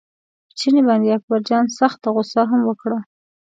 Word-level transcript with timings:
په 0.47 0.53
چیني 0.59 0.81
باندې 0.87 1.07
اکبرجان 1.17 1.65
سخته 1.79 2.07
غوسه 2.13 2.41
هم 2.51 2.61
وکړه. 2.65 2.99